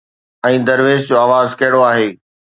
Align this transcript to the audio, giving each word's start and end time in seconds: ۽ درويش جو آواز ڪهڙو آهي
۽ 0.47 0.55
درويش 0.69 1.01
جو 1.11 1.15
آواز 1.25 1.49
ڪهڙو 1.61 1.79
آهي 1.93 2.07